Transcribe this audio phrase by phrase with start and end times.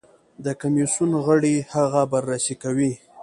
[0.43, 2.91] د کمېسیون غړي هغه بررسي کوي.